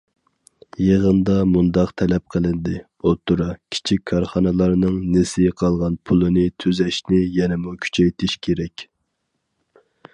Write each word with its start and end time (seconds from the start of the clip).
يىغىندا 0.83 1.33
مۇنداق 1.49 1.91
تەلەپ 2.01 2.31
قىلىندى: 2.35 2.79
ئوتتۇرا، 3.09 3.47
كىچىك 3.75 4.01
كارخانىلارنىڭ 4.13 4.97
نېسى 5.17 5.45
قالغان 5.63 5.99
پۇلىنى 6.11 6.47
تۈزەشنى 6.63 7.21
يەنىمۇ 7.39 7.75
كۈچەيتىش 7.87 8.39
كېرەك. 8.49 8.87